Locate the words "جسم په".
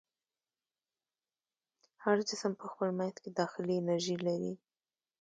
2.29-2.65